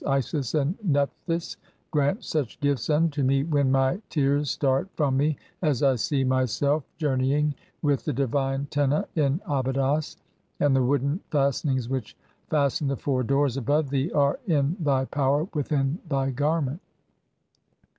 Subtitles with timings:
[0.07, 1.57] Isis and Nephthys)
[1.91, 6.83] grant [such] gifts "unto me when my tears start from me as I see myself
[6.99, 10.17] (17) "journeying with the divine Tena in Abydos,
[10.59, 12.17] and the wooden "fastenings which
[12.49, 16.81] fasten the four doors above thee are in thy "power (18) within thy garment.